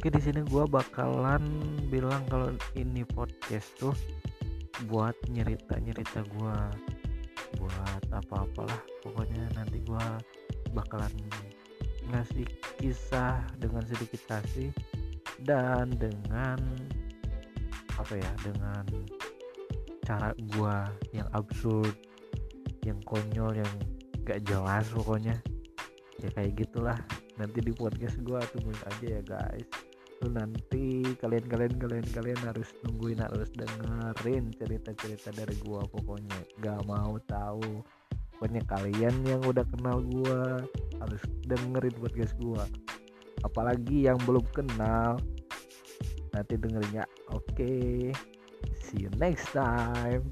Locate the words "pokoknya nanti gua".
9.04-10.16